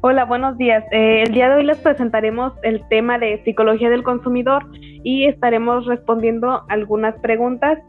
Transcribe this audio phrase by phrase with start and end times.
[0.00, 0.84] Hola, buenos días.
[0.92, 4.64] Eh, el día de hoy les presentaremos el tema de psicología del consumidor
[5.02, 7.80] y estaremos respondiendo algunas preguntas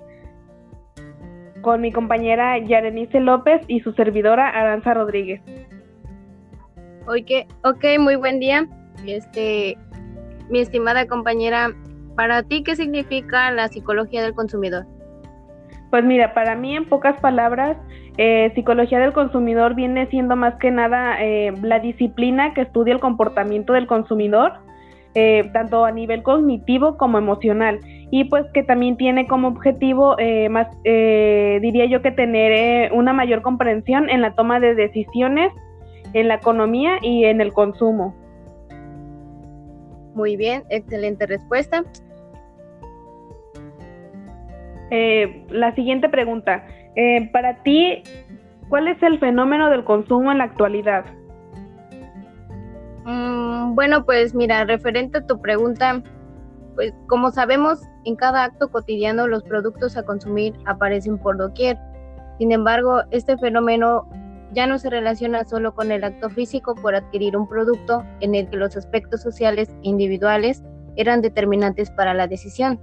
[1.62, 5.40] con mi compañera Yarenice López y su servidora Aranza Rodríguez.
[7.06, 8.68] Okay, ok, muy buen día.
[9.06, 9.78] Este,
[10.50, 11.76] mi estimada compañera,
[12.16, 14.88] para ti, ¿qué significa la psicología del consumidor?
[15.92, 17.78] Pues mira, para mí en pocas palabras,
[18.22, 23.00] eh, psicología del consumidor viene siendo más que nada eh, la disciplina que estudia el
[23.00, 24.56] comportamiento del consumidor,
[25.16, 27.80] eh, tanto a nivel cognitivo como emocional,
[28.12, 30.18] y pues que también tiene como objetivo
[30.50, 35.54] más, diría yo que tener una mayor comprensión en la toma de decisiones,
[36.12, 38.14] en la economía y en el consumo.
[40.14, 41.86] Muy bien, excelente respuesta.
[44.92, 46.66] Eh, la siguiente pregunta.
[46.96, 48.04] Eh, para ti,
[48.70, 51.06] ¿cuál es el fenómeno del consumo en la actualidad?
[53.06, 56.02] Mm, bueno, pues mira, referente a tu pregunta,
[56.76, 61.78] pues como sabemos, en cada acto cotidiano los productos a consumir aparecen por doquier.
[62.38, 64.08] Sin embargo, este fenómeno
[64.54, 68.50] ya no se relaciona solo con el acto físico por adquirir un producto en el
[68.50, 70.64] que los aspectos sociales e individuales
[70.96, 72.80] eran determinantes para la decisión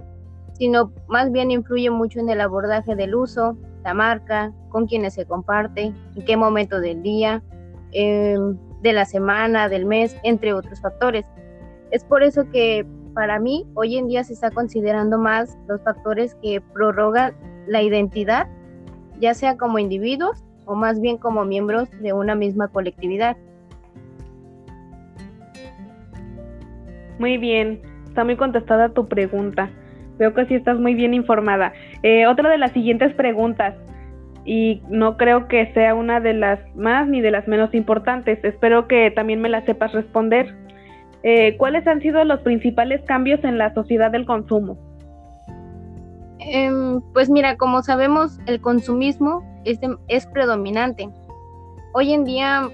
[0.57, 5.25] sino más bien influye mucho en el abordaje del uso, la marca, con quienes se
[5.25, 7.43] comparte, en qué momento del día,
[7.91, 11.25] em, de la semana, del mes, entre otros factores.
[11.91, 16.35] Es por eso que para mí hoy en día se está considerando más los factores
[16.41, 17.33] que prorrogan
[17.67, 18.47] la identidad,
[19.19, 23.37] ya sea como individuos o más bien como miembros de una misma colectividad.
[27.19, 29.71] Muy bien, está muy contestada tu pregunta.
[30.17, 31.73] Veo que sí estás muy bien informada.
[32.03, 33.75] Eh, otra de las siguientes preguntas,
[34.47, 38.87] y no creo que sea una de las más ni de las menos importantes, espero
[38.87, 40.55] que también me la sepas responder.
[41.23, 44.77] Eh, ¿Cuáles han sido los principales cambios en la sociedad del consumo?
[46.39, 51.09] Em, pues mira, como sabemos, el consumismo es, es predominante.
[51.93, 52.69] Hoy en día,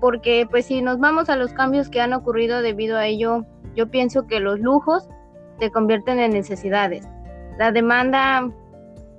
[0.00, 3.90] porque pues si nos vamos a los cambios que han ocurrido debido a ello, yo
[3.90, 5.08] pienso que los lujos
[5.62, 7.08] se convierten en necesidades.
[7.56, 8.50] La demanda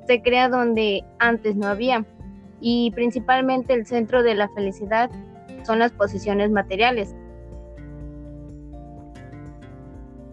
[0.07, 2.03] se crea donde antes no había
[2.59, 5.09] y principalmente el centro de la felicidad
[5.65, 7.15] son las posiciones materiales.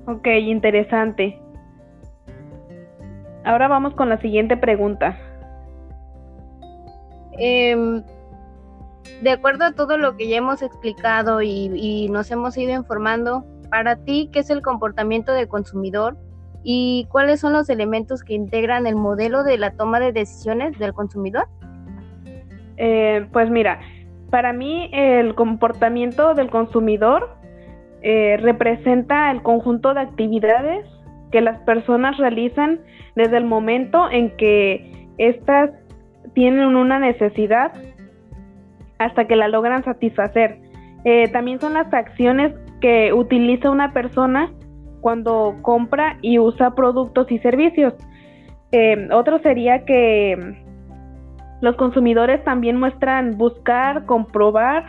[0.07, 1.41] Ok, interesante.
[3.45, 5.17] Ahora vamos con la siguiente pregunta.
[7.39, 8.03] Em,
[9.23, 13.45] de acuerdo a todo lo que ya hemos explicado y, y nos hemos ido informando,
[13.71, 16.17] para ti, ¿qué es el comportamiento del consumidor
[16.63, 20.93] y cuáles son los elementos que integran el modelo de la toma de decisiones del
[20.93, 21.47] consumidor?
[22.77, 23.81] Eh, pues mira,
[24.31, 27.37] para mí el comportamiento del consumidor
[28.03, 30.87] eh, representa el conjunto de actividades
[31.31, 32.81] que las personas realizan
[33.15, 35.71] desde el momento en que éstas
[36.35, 37.73] tienen una necesidad
[38.99, 40.59] hasta que la logran satisfacer.
[41.05, 44.53] Eh, también son las acciones que utiliza una persona
[45.01, 47.95] cuando compra y usa productos y servicios.
[48.73, 50.37] Eh, otro sería que
[51.61, 54.87] los consumidores también muestran buscar, comprobar,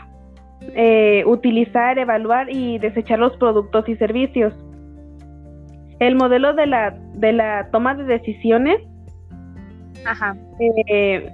[0.75, 4.53] eh, utilizar, evaluar y desechar los productos y servicios.
[5.99, 8.79] El modelo de la, de la toma de decisiones
[10.87, 11.29] eh,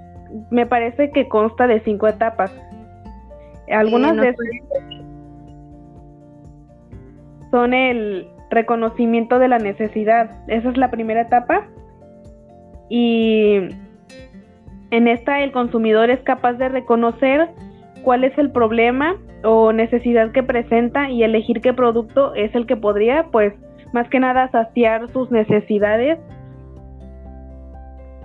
[0.52, 2.52] me parece que consta de cinco etapas.
[3.70, 4.34] Algunas de
[7.52, 10.32] son el reconocimiento de la necesidad.
[10.48, 11.68] Esa es la primera etapa.
[12.90, 13.70] Y
[14.92, 17.50] en esta el consumidor es capaz de reconocer
[18.04, 22.76] cuál es el problema o necesidad que presenta y elegir qué producto es el que
[22.76, 23.54] podría, pues,
[23.94, 26.20] más que nada saciar sus necesidades.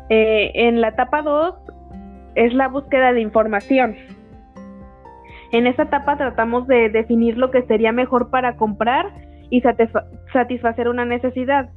[0.09, 1.55] Eh, en la etapa 2
[2.35, 3.97] es la búsqueda de información.
[5.53, 9.07] En esta etapa tratamos de definir lo que sería mejor para comprar
[9.51, 9.63] y
[10.33, 11.69] satisfacer una necesidad.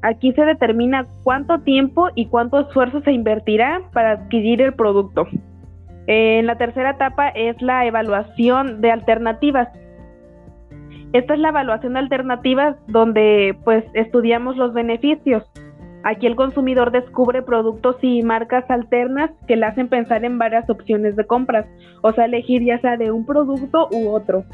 [0.00, 5.26] Aquí se determina cuánto tiempo y cuánto esfuerzo se invertirá para adquirir el producto.
[6.06, 9.68] En la tercera etapa es la evaluación de alternativas.
[11.12, 15.44] Esta es la evaluación de alternativas donde pues estudiamos los beneficios.
[16.04, 21.16] Aquí el consumidor descubre productos y marcas alternas que le hacen pensar en varias opciones
[21.16, 21.66] de compras,
[22.02, 24.44] o sea, elegir ya sea de un producto u otro.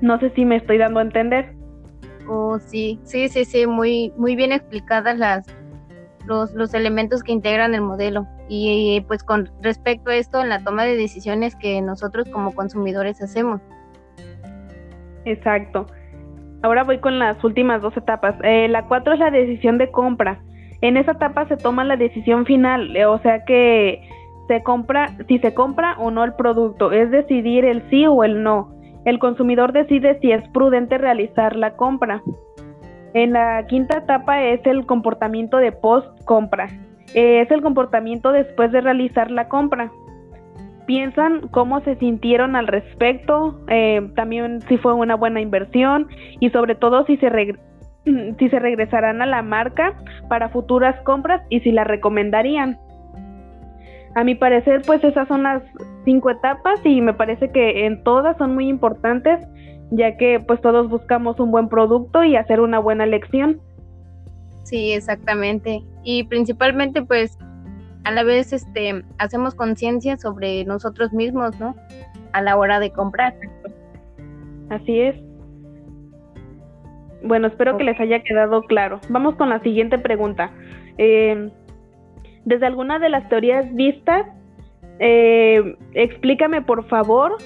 [0.00, 1.54] No sé si me estoy dando a entender.
[2.28, 5.46] Oh, sí, sí, sí, sí, muy, muy bien explicadas las,
[6.26, 8.26] los, los elementos que integran el modelo.
[8.48, 13.22] Y pues con respecto a esto, en la toma de decisiones que nosotros como consumidores
[13.22, 13.60] hacemos.
[15.24, 15.86] Exacto.
[16.62, 18.36] Ahora voy con las últimas dos etapas.
[18.42, 20.40] Eh, la cuatro es la decisión de compra.
[20.80, 24.02] En esa etapa se toma la decisión final, eh, o sea que
[24.48, 28.42] se compra, si se compra o no el producto, es decidir el sí o el
[28.42, 28.72] no.
[29.04, 32.22] El consumidor decide si es prudente realizar la compra.
[33.14, 36.68] En la quinta etapa es el comportamiento de post compra.
[37.14, 39.90] Eh, es el comportamiento después de realizar la compra
[40.92, 46.06] piensan cómo se sintieron al respecto, eh, también si fue una buena inversión
[46.38, 47.30] y sobre todo si se,
[48.38, 49.94] si se regresarán a la marca
[50.28, 52.78] para futuras compras y si la recomendarían.
[54.14, 55.62] A mi parecer, pues esas son las
[56.04, 59.40] cinco etapas y me parece que en todas son muy importantes,
[59.92, 63.62] ya que pues todos buscamos un buen producto y hacer una buena elección.
[64.64, 65.80] Sí, exactamente.
[66.04, 67.38] Y principalmente pues
[68.04, 71.74] a la vez este hacemos conciencia sobre nosotros mismos, ¿no?
[72.32, 73.34] A la hora de comprar.
[74.70, 75.16] Así es.
[77.22, 79.00] Bueno, espero que les haya quedado claro.
[79.08, 80.50] Vamos con la siguiente pregunta.
[80.98, 81.50] Eh,
[82.44, 84.26] desde alguna de las teorías vistas,
[84.98, 87.36] eh, explícame por favor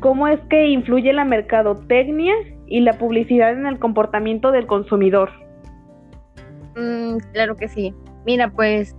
[0.00, 2.34] cómo es que influye la mercadotecnia
[2.66, 5.30] y la publicidad en el comportamiento del consumidor.
[6.76, 7.94] Mm, claro que sí.
[8.26, 8.94] Mira, pues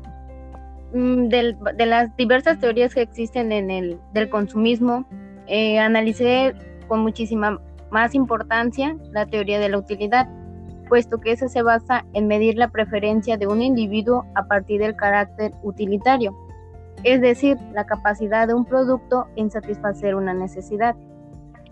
[0.93, 5.05] Mm, de las diversas teorías que existen en el del consumismo,
[5.45, 6.55] eh, analicé
[6.87, 10.27] con muchísima más importancia la teoría de la utilidad,
[10.87, 14.95] puesto que esa se basa en medir la preferencia de un individuo a partir del
[14.95, 16.35] carácter utilitario,
[17.03, 20.95] es decir, la capacidad de un producto en satisfacer una necesidad.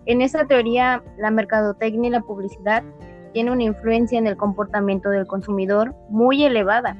[0.05, 2.83] En esa teoría, la mercadotecnia y la publicidad
[3.33, 6.95] tienen una influencia en el comportamiento del consumidor muy elevada,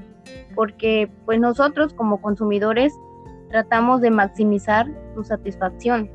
[0.56, 2.94] porque pues nosotros como consumidores
[3.50, 6.10] tratamos de maximizar su satisfacción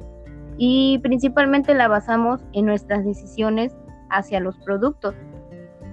[0.59, 3.75] y principalmente la basamos en nuestras decisiones
[4.11, 5.14] hacia los productos.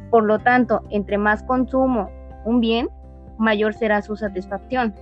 [0.10, 2.10] Por lo tanto, entre más consumo
[2.46, 2.90] un bien,
[3.38, 4.94] mayor será su satisfacción.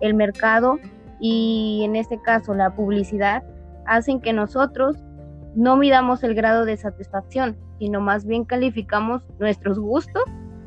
[0.00, 0.78] El mercado
[1.20, 3.42] y en este caso la publicidad
[3.86, 4.96] hacen que nosotros
[5.54, 10.22] no midamos el grado de satisfacción, sino más bien calificamos nuestros gustos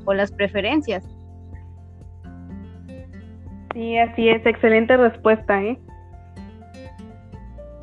[0.06, 1.06] o las preferencias.
[3.74, 5.80] Sí, así es, excelente respuesta, ¿eh?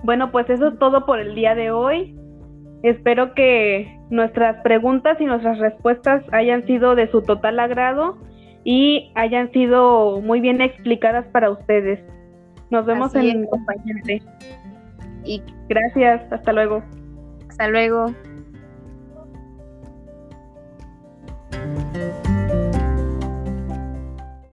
[0.03, 2.17] Bueno, pues eso es todo por el día de hoy.
[2.83, 8.17] Espero que nuestras preguntas y nuestras respuestas hayan sido de su total agrado
[8.65, 12.01] y hayan sido muy bien explicadas para ustedes.
[12.71, 14.23] Nos vemos en el acompañante.
[15.25, 16.83] Y gracias, hasta luego.
[17.49, 18.07] Hasta luego.